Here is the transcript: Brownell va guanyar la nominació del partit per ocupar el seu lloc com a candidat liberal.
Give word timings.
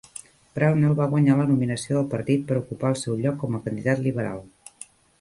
Brownell 0.53 0.95
va 0.99 1.07
guanyar 1.11 1.35
la 1.41 1.45
nominació 1.51 1.99
del 1.99 2.09
partit 2.15 2.49
per 2.49 2.59
ocupar 2.65 2.93
el 2.95 3.01
seu 3.05 3.23
lloc 3.23 3.41
com 3.45 3.59
a 3.59 3.63
candidat 3.71 4.07
liberal. 4.11 4.47